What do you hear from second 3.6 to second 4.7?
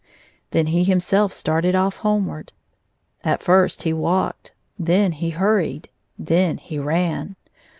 he walked,